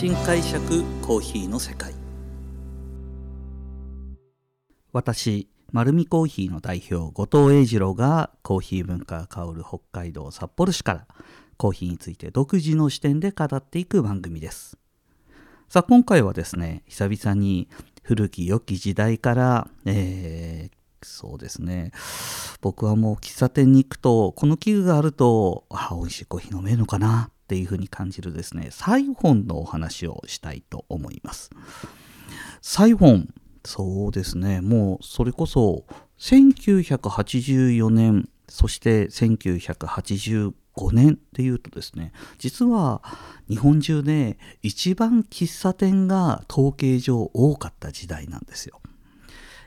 [0.00, 1.92] 新解釈コーヒーの世界。
[4.94, 11.06] 私丸見コーヒーの代表後藤英二郎がコーヒー文化が香る北海道札幌市から
[11.58, 14.78] コーヒーについて独自の視点で語っていく番組です。
[15.68, 17.68] さあ今回はですね久々に
[18.02, 21.92] 古き良き時代から、えー、そうですね。
[22.62, 27.28] 僕はもう喫茶店に行くとこの器具があるとあ美味しいコーヒー飲めるのかな。
[27.50, 31.50] っていうふうに感じるですねサイフォンのお話をしたいと思います。
[32.62, 33.34] サイフォン
[33.64, 35.84] そうですねもうそれこそ
[36.20, 40.52] 1984年そして1985
[40.92, 43.02] 年っていうとですね実は
[43.48, 48.80] 日本中で一番喫茶店が統計上多かった時代なんですよ。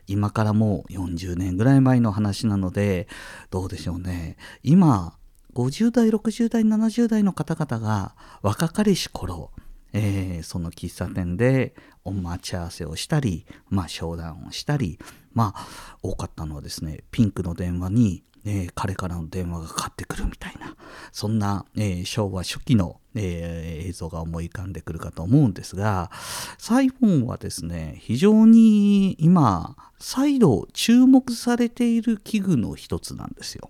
[0.07, 3.09] 今からもう40年ぐらい前の話なので
[3.49, 4.37] どうでしょうね。
[4.63, 5.17] 今
[5.53, 9.51] 50代60代70代の方々が若かりし頃
[9.93, 14.99] えー、その喫茶店でお待ち合わせをしたり、まあ、商談をしたり、
[15.33, 15.67] まあ、
[16.01, 20.75] 多かったのはですね、ピンクの電話に、えー、彼からの電話がかかってくるみたいな、
[21.11, 26.09] そんな、えー、昭和初期の、映像が思い浮かんでくるかと思うんですが、
[26.57, 33.69] サイフォンはですね、非常に今、再度注目されている器具の一つなんですよ。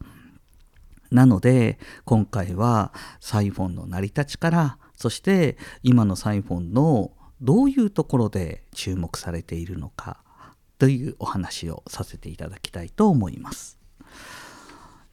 [1.14, 7.11] なので、今回はサイフォンの成り立ちから、そして今のサイフォンの
[7.42, 10.23] どういうところで注目されているのか
[10.80, 13.78] というお話をさせていただきたいと思います。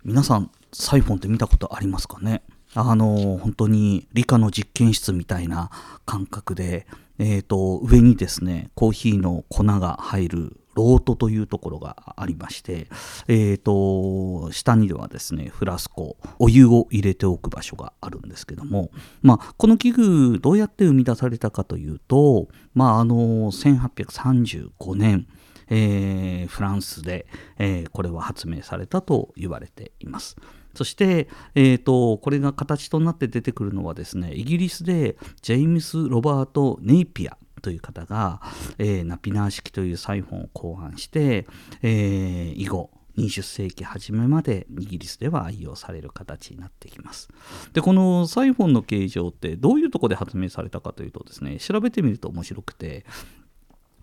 [0.02, 2.42] 皆さんサイフォンって見たことありますかね？
[2.74, 5.70] あの本当に理科の実験室みたいな
[6.06, 6.86] 感覚で、
[7.18, 12.88] えーと、上にですねコーヒーの粉が入るロートというところがありまして、
[13.28, 23.16] えーと、下にではですねフラスコお湯を入れておく場所があるんですけども、まあ、この器具どうやって生み出されたかというと、まあ、あの
[23.52, 25.26] 1835年
[25.72, 27.26] えー、フランスで、
[27.56, 30.36] えー、これは発明されたと言われています。
[30.74, 38.40] そして、えーと、これが形となって出てくるのはですねイギリスでジェイムス・ロバート・ネイピアという方が、
[38.78, 41.46] えー、ナピナー式というサイフォンを考案して、
[41.82, 47.28] えー、以後20世紀初めまでイギリスでは愛用される形になってきます。
[47.72, 53.04] で、このサイフォンの形状ってどういうとこで発明されたかというとですね、調べてみると面白くて、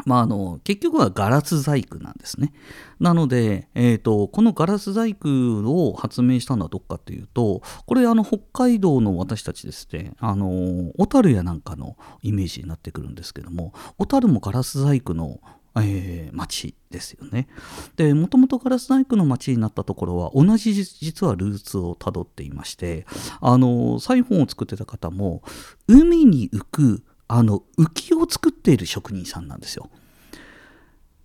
[0.06, 2.53] まあ、あの結局はガラス細工なんですね。
[3.00, 15.40] なので、えーと、このガラス細工を発明したのはどっかというとこれあの北海道の私たちですねあの小樽やなんかのイメージになってくるんですけども小樽もガラス細工の
[15.84, 17.47] えー、町ですよね。
[17.96, 23.06] で、もともとガラス細工の町になったところは同じ実はルーツをたどっていまして、
[23.41, 25.44] あの、サイフォンを作ってた方も、
[25.88, 29.89] 海に浮くあの浮きを作っている職人さんなんですよ。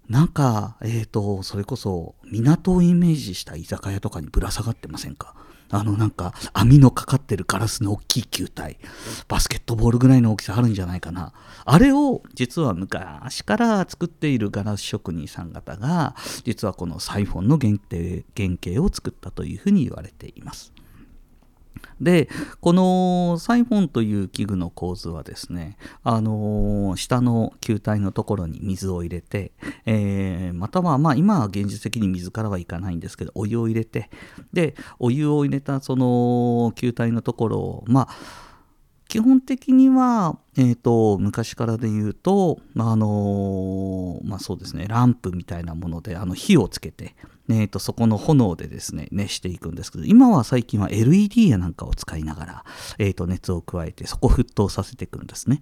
[0.09, 5.35] なんか、えっ、ー、と、それこそ港をイメージした居酒屋とかにぶら下がってませんか？
[5.71, 8.79] あのなんか網のかかってるガラスの大きい球体、
[9.27, 11.33] バスケットボールぐらいの大きさあるんじゃないかな。
[11.65, 16.15] あれを実は昔から作っているガラス職人さん方が、
[16.45, 17.73] 実はこのサイフォンの原
[18.37, 20.75] 型を作ったというふうに言われています。
[22.01, 22.29] で
[22.61, 29.53] このサイフォンという器具の構図はですね、あの、下の球体のところに水を入れて、
[29.87, 34.11] えー、またはまあ今は現実的に水からはいかないんですけどお湯を入れて
[34.53, 38.52] でお湯を入れたその球体のところをまあ
[39.13, 47.15] 基本的には、えーと、昔からで言うと、あのー、まあそうですね、ランプみたいなものであの火をつけて、
[47.51, 52.65] えーと、そこの炎でですね、熱していくんですけど、今は最近は LED やなんかを使いながら、
[52.97, 55.61] えーと、熱を加えて、そこを沸騰させていくんですね。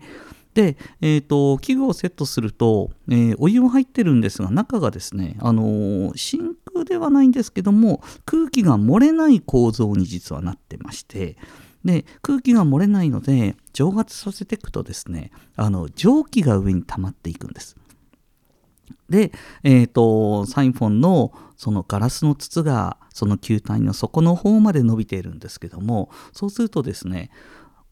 [0.55, 11.37] で、えーと、器具をセットすると、えー、お湯も入ってるんですが、中がですね、あのー、真空ではないんですけども、空気が漏れない構造に実はなってまして、
[11.85, 17.77] で空気が漏れないので蒸発させていくとですねあの蒸気が上に溜まっていくんです。
[19.09, 19.33] で、
[19.65, 27.31] えーと、サイフォンのそのガラスの筒がその球体の底の方まで伸びているんですけどもそうするとですね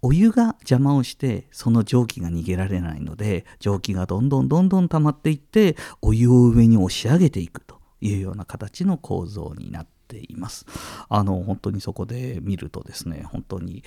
[0.00, 10.66] お湯が邪魔をしてその蒸気が逃げられないので蒸気がどんどんどんどん溜まっていってお湯を上に押し上げていくというような形の構造になってています。
[11.08, 13.84] あの本当にそこで見るとですね本当に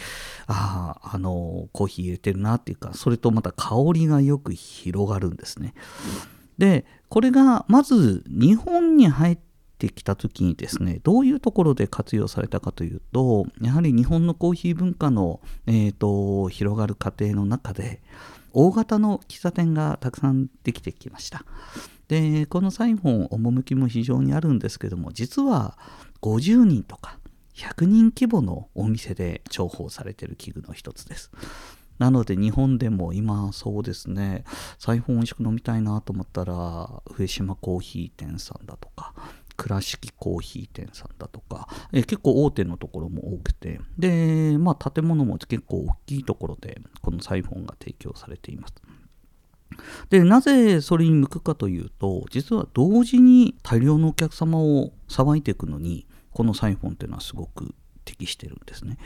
[0.48, 5.74] あああのコーヒー入れてるなっていうかそれとまた香りがよく広がるんですね。
[6.58, 9.38] でこれがまず日本に入っ
[9.80, 18.02] てきた時にですねどういうところで活用されたかというとやはり日本のコーヒー文化の、えーと、広がる過程の中で
[18.54, 21.44] 大型の喫茶店がたくさんできてきました
[22.08, 25.78] でこのサイフォン趣も非常にあるんですけども実は
[26.22, 27.18] 50人とか
[27.56, 31.32] 100人規模のお店で重宝されてる器具の一つです。
[32.00, 34.44] なので日本でも今そうですね
[34.80, 39.14] サイフォン美味しく飲みたいなと思ったら上島コーヒー店さんだとか
[39.56, 48.74] 倉敷コーヒー店さんだとか、え結構大手のところも多くてで、まあ、建物も結構大きいところでこのサイフォンが提供されています。
[50.10, 57.74] でなぜそれに向くかというと実は同時に大量のお客様をさばいていくのにこのサイフォンっていうのはすごく
[58.06, 58.98] 適してるんですね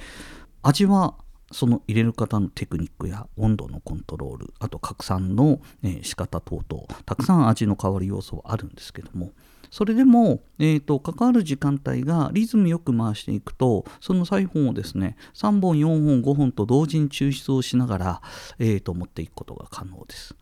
[0.63, 1.15] 味は
[1.51, 9.31] その入れる方のテクニックや温度のコントロールあと拡散の、え仕方等々たくさん味の変わる要素はあるんですけども
[9.69, 18.21] それでも、えーと、関わる時間帯がリズムよく回していくとそのサイフォンをですね3本4本5本と同時に抽出をしながら、
[18.57, 20.35] えーと持っていくことが可能です。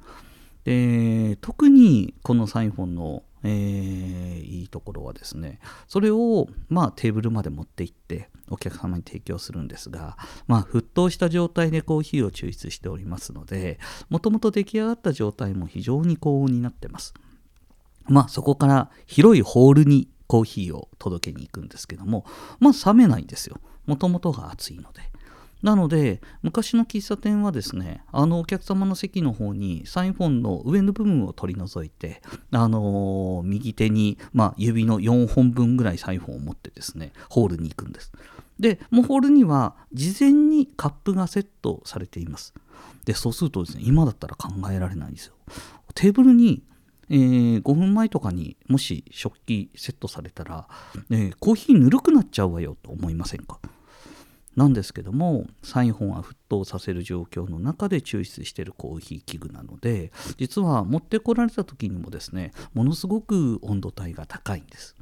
[0.66, 10.18] で特にこのサイフォンのえー、いいところはですねそれを、まあ、テーブルまで持って行ってお客様に提供するんですが、
[10.48, 13.80] まあ、沸騰した状態でコーヒーを抽出しておりますので
[14.10, 17.14] もともと出来上がった状態も非常に高温になってます。
[18.06, 22.26] まあそこから広いホールにコーヒーを届けに行くんですけども
[22.60, 23.60] まあ冷めないんですよ。
[23.86, 25.02] もともとが熱いので。
[25.64, 32.22] なので昔の喫茶店はですねあのお客様の席の方にサイフォンの上の部分を取り除いて
[32.52, 38.12] あのー、右手に、まあ、指の4本分ぐらいサイフォンを持ってですねホールに行くんです。
[38.60, 42.54] でもうホールには事前にカップがセットされています。
[43.06, 45.34] でそうするとですね今だったら考えられないんですよ。
[45.96, 46.62] テーブルに
[47.10, 50.68] えー、5分前とかにもし食器セットされたら、
[51.12, 53.60] えー、コーヒーぬるくなっちゃうわよと思いませんか？
[54.56, 64.96] なんですけどもサイホンは沸騰させる状況の中で抽出しているコーヒー器具なので実は持ってこられた時にもですねものすごく温度帯が高いんです。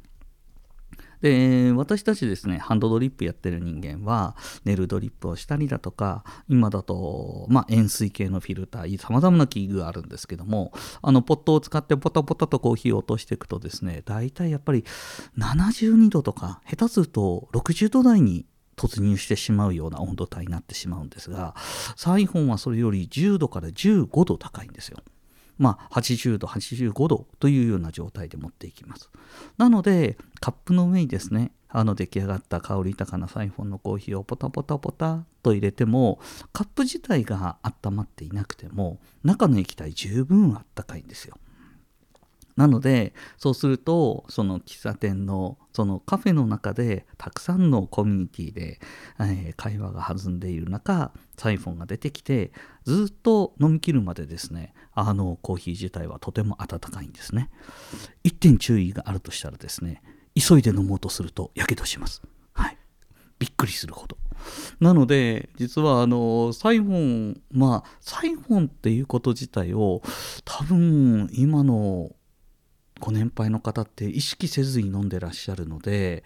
[1.22, 14.84] で私たちですねハンドドリップやってる人間はネルドリップをしたりだとか今だと、まあ、塩水系のフィルターさまざまな器具があるんですけどもあのポットを使ってポタポタとコーヒーを落としていくとですね大体やっぱり
[15.38, 18.44] 72度とか下手すると60度台に
[18.82, 21.54] 突入してしまうような温度帯になってしまうんですが
[21.96, 24.98] サイフォンはそれより10度から15度高いんですよ。
[25.58, 29.10] まあ、80度85度というような状態で持っていきます
[29.58, 36.20] なのでカップの上にですねあの出来上がった香り豊かなサイフォンのコーヒーをポタポタポタと入れても
[36.52, 41.36] カップ自体が温まっていなくても中の液体十分あったかいんですよ
[42.56, 48.78] なのでそうするとその喫茶店のそのカフェの中でたくさんのコミュニティで、
[49.18, 52.52] えー、会話が弾んでいる中サイフォンが出てきて
[52.84, 57.50] ずっと飲み切るまでですねあのコーヒー自体はとても温かいんですね。
[58.22, 60.02] 一点注意があるとしたらですね
[60.34, 62.22] 急いで飲もうとするとやけどします。
[62.52, 62.76] はい。
[63.38, 64.18] びっくりするほど。
[64.80, 70.02] なので実はあのサイフォンまあサイフォンっていうこと自体を
[70.44, 72.10] 多分今の
[73.02, 76.22] ご年配の方って意識せずに飲んでらっしゃるので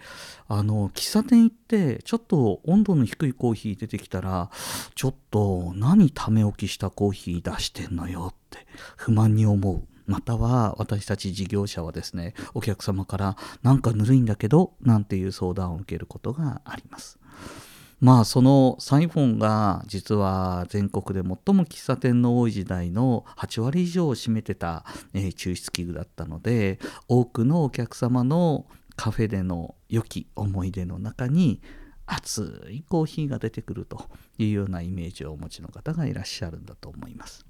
[0.47, 4.51] あの喫茶店行ってちょっと温度の低いコーヒー出てきたら
[4.93, 9.81] ちょっと何ため置きしたコーヒー出してんのよって不満に思う。
[10.05, 17.17] または私たち事業者はですねお客様からなんかぬるいんだけどなんていう相談を受けることがあります。
[17.99, 31.61] まあそのサイフォンが実は全国で最も喫茶店の多い時代の8割以上を占めてた、抽出器具だったので多くのお客様のカフェでの良き思い出の中に
[32.05, 34.05] 熱いコーヒーが出てくると
[34.37, 37.45] いうようなイメージをお持ちの方がいらっしゃるんだと思います。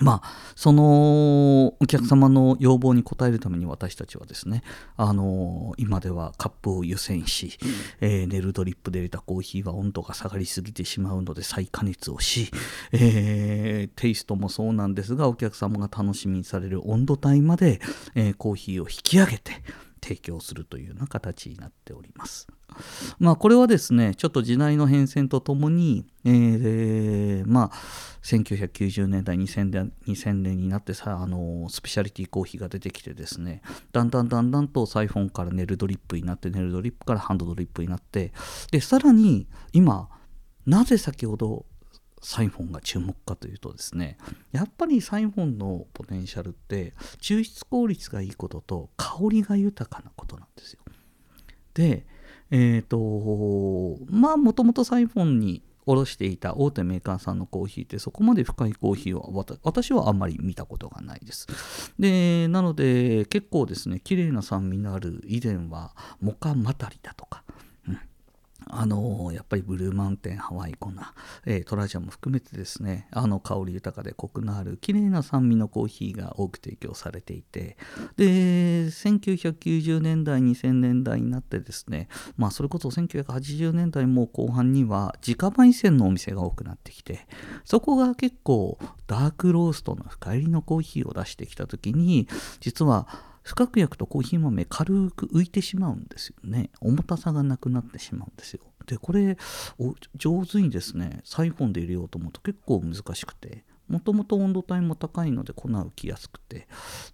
[0.00, 4.62] まあ、そのお客様の要望に応えるために私たちはですね、
[4.96, 7.58] あの今ではカップを湯煎し、
[8.00, 12.50] えー、ネルドリップで入れたコーヒーは温度が下がりすぎてしまうので再加熱をし、
[12.92, 17.80] えー、テイストもそうなんですがお客様が楽しみにされる温度帯まで、
[18.14, 19.62] えー、コーヒーを引き上げて
[20.02, 22.48] 提供するというような形になっております。
[23.18, 27.70] まあこれはですねちょっと時代の変遷とともに、えー、まあ
[28.22, 38.32] 1990年代2000年 ,2000 年になってさあのスペシャリティコーヒーが出てきてですねだんだんだんだんとサイフォンからネルドリップになってネルドリップからハンドドリップになって
[38.70, 40.08] でさらに今
[40.66, 41.66] なぜ先ほど
[42.22, 44.16] サイフォンが注目かというとですね
[44.52, 50.80] やっぱりサイフォンのポテンシャルって抽出効率がいいことと香りが豊かなことなんですよ
[51.74, 52.06] で
[52.50, 61.48] えっ、ー、とまあもともとサイフォンに卸していた大手メーカーさんのコーヒーってそこまで深いコーヒーを私はあんまり見たことがないです。
[61.98, 67.42] でなので結構ですね綺麗な酸味のある以前はモカマタリだとか
[68.74, 71.12] あのやっぱりブルーマウンテンハワイコナ、
[71.44, 77.76] えー、トラジャも含めてですねあの香り豊かでコクのある綺麗な酸味のコーヒーが多く提供されていて
[78.16, 87.26] で1990年代2000年代になってですねまあそれこそ1980年代も後半には自家焙煎のお店が多くなってきて
[87.64, 92.26] そこが結構ダークローストの深入りのコーヒーを出してきた時に
[92.60, 93.06] 実は
[93.42, 96.70] 不確薬とコーヒー豆軽く浮いてしまうんですよね。
[96.80, 98.62] 重たさがなくなってしまうんですよ。
[98.86, 99.36] でこれ
[100.16, 103.64] 上手にですねサイフォンで入れようと思うと結構難しくて。
[103.88, 106.66] もともと温度帯も高いので粉浮きやすくて。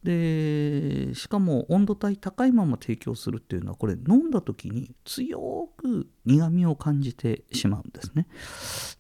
[0.03, 8.27] でしかも温度帯高いまま提供するっていうのはこれ飲んだ時に強く苦みを感じてしまうんですね。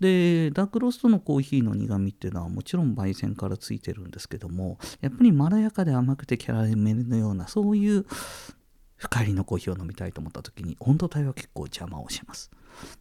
[0.00, 8.06] でダークロストのコーヒーの苦みっていうのはもちろん焙煎からついてるんですけどもやっぱりまろやかで甘くてキャラメルのようなそういう
[8.96, 12.50] 深入りのコーヒーを飲みたいと思った時に温度帯は結構邪魔をします。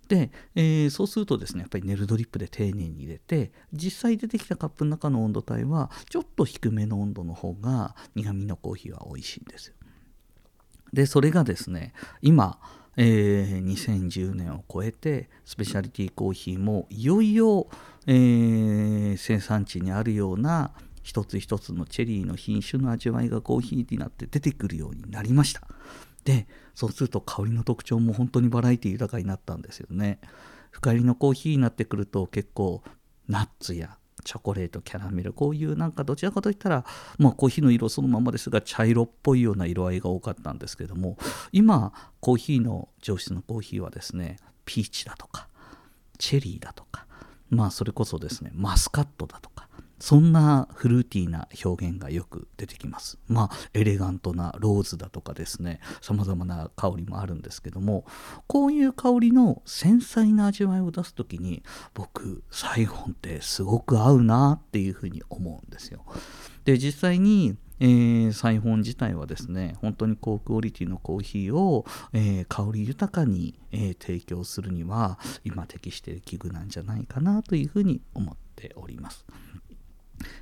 [0.07, 9.73] で、えー、そうするとですねやっぱりネルドリップで丁寧に入れて実際出てきたカップの中の温度帯はちょっと低めの温度の方が苦味のコーヒーは美味しいんですよ。
[10.93, 12.59] でそれがですね今
[12.99, 17.67] えー、2010年を超えてスペシャリティコーヒーもいよいよ、
[18.07, 20.71] えー、生産地にあるような
[21.03, 25.61] 一つ一つのチェリーの品種の味わいがコーヒーになって出てくるようになりました。
[26.27, 30.19] でそうすると香りの特徴も本当にバラエティ豊かになったんですよね。
[30.71, 32.83] 深入りのコーヒーになってくると結構
[33.29, 36.85] ナッツやチョコレートキャラメルこういうなんかどちらかといったら、
[37.17, 41.17] まあ、コーヒーの色そのままですが茶色っぽいような色合いが多かったんですけども
[41.53, 45.47] 今コーヒーの上質のコーヒーはですねピーチだとか
[46.17, 47.07] チェリーだとか
[47.49, 49.46] まあそれこそですねマスカットだとか
[49.99, 53.17] そんなフルーティーな表現がよく出てきます。
[53.27, 58.05] まあ、エレガントなローズだとかですね、様々な香りもあるんですけども、
[58.47, 61.63] こういう香りの繊細な味わいを出す時に、
[61.93, 66.05] 僕、サイフォンってすごく合うなっていうふうに思うんですよ。
[66.63, 79.25] で、実際に、えー、サイフォン自体はですね本当に高クオリティのコーヒーを、えー、香り豊かに、えー、提供するには今適している器具なんじゃないかなというふうに思っております。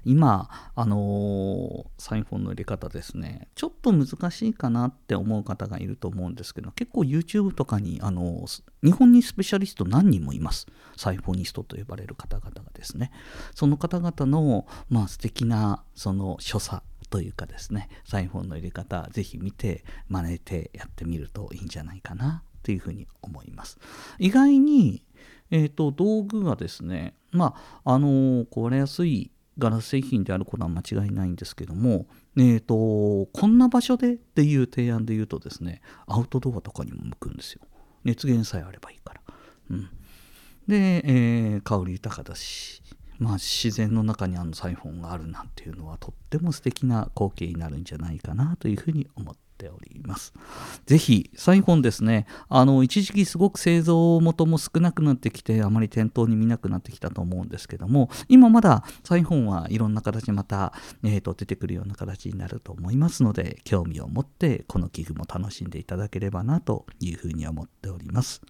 [0.03, 10.67] 今、あのー、サイフォンの入れ方ですね、ちょっと難しいかなって思う方がいると思うんですけど、結構 YouTube とかに、あのー、日本にスペシャリスト何人もいます。
[10.95, 13.11] サイフォニストと呼ばれる方々がですね。
[13.53, 23.77] その方々の、まあ、素敵な、その所作というかですね、サイフォンの入れ方、ぜひ見て、真似てやってみるといいんじゃないかなというふうに思います。
[24.19, 25.05] 意外に、
[25.51, 32.07] えーと、道具がですね、まあ、あのー、壊れやすいガラス製品であることは間違いないんですけども、
[32.37, 37.61] えーと、こんな場所でっていう提案で言うとですねアウトドアとかにも向くんですよ。
[38.03, 39.21] 熱源さえあればいいから、
[39.71, 39.89] うん、
[40.67, 42.83] で、えー、香り豊かだし
[43.17, 50.33] まあ自然の中にあのサイフォンがあるなんていうのはとっても素敵な光景になるんじゃないかなというふうに思ってております。
[50.85, 68.41] ぜひ、サイフォンですね、あの、一時期すごく製造元も少なくなってきて、あまり店頭に見なくなってきたと思うんですけども、今まだサイフォンはいろんな形また、えーと、出てくるような形になると思いますので、興味を持ってこの器具も楽しんでいただければなというふうに思っております。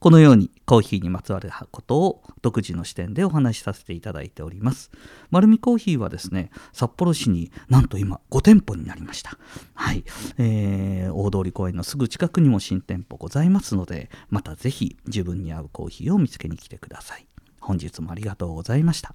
[0.00, 4.92] このようにコーヒーにまつわることを独自の視点でお話しさせていただいております。
[5.30, 9.36] 丸見コーヒーはですね、札幌市になんと今5店舗になりました。
[9.74, 10.04] はい。
[10.38, 17.26] えー、大通公園のすぐ近くにも新店舗ございますので、またぜひ自分に合うコーヒーを見つけに来てください。
[17.60, 19.14] 本日もありがとうございました。